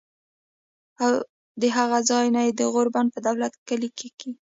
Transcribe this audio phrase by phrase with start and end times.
[1.03, 1.11] او
[1.61, 4.31] د هغه ځائے نه د غور بند پۀ دولت کلي کښې